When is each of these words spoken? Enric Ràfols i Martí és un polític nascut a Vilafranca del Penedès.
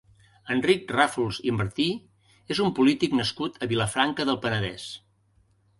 Enric 0.53 0.93
Ràfols 0.95 1.39
i 1.51 1.53
Martí 1.59 1.87
és 2.57 2.63
un 2.67 2.75
polític 2.81 3.15
nascut 3.21 3.65
a 3.67 3.73
Vilafranca 3.75 4.29
del 4.31 4.43
Penedès. 4.47 4.93